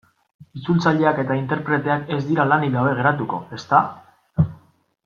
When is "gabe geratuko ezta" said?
2.79-3.85